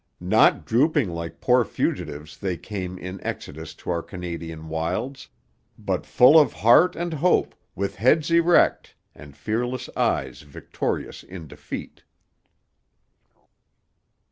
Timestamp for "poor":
1.41-1.63